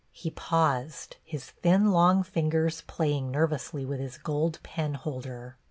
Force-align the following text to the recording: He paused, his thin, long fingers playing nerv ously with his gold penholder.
He 0.11 0.31
paused, 0.31 1.17
his 1.23 1.51
thin, 1.51 1.91
long 1.91 2.23
fingers 2.23 2.81
playing 2.87 3.31
nerv 3.31 3.51
ously 3.51 3.85
with 3.85 3.99
his 3.99 4.17
gold 4.17 4.57
penholder. 4.63 5.57